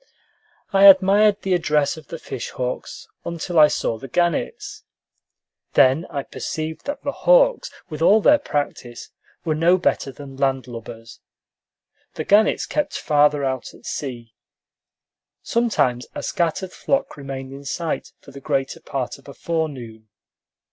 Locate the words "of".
1.95-2.07, 19.19-19.27